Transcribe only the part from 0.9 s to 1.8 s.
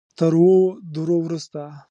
دورو وروسته.